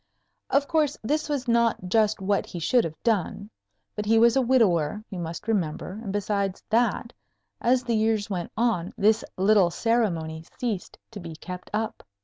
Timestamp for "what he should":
2.19-2.83